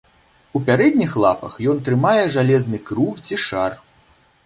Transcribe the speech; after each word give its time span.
У 0.59 0.61
пярэдніх 0.69 1.11
лапах 1.25 1.59
ён 1.75 1.83
трымае 1.91 2.25
жалезны 2.39 2.83
круг 2.91 3.25
ці 3.29 3.43
шар. 3.49 3.71